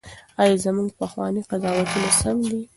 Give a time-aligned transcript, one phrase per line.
[0.41, 2.59] ایا زموږ پخواني قضاوتونه سم دي؟